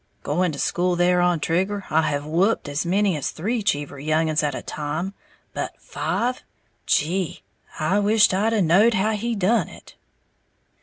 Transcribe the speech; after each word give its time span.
Going 0.23 0.51
to 0.51 0.57
school 0.57 0.95
there 0.95 1.21
on 1.21 1.39
Trigger, 1.39 1.85
I 1.91 2.01
have 2.09 2.25
whupped 2.25 2.67
out 2.67 2.71
as 2.71 2.87
many 2.87 3.15
as 3.15 3.29
three 3.29 3.61
Cheever 3.61 3.99
young 3.99 4.31
uns 4.31 4.41
at 4.41 4.55
a 4.55 4.63
time; 4.63 5.13
but 5.53 5.73
five! 5.79 6.41
Gee! 6.87 7.43
I 7.79 7.99
wisht 7.99 8.33
I 8.33 8.49
knowed 8.61 8.95
how 8.95 9.11
he 9.11 9.35
done 9.35 9.67
it!" 9.69 9.93